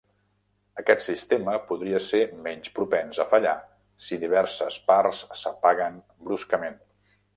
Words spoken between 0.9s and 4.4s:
sistema podria ser menys propens a fallar si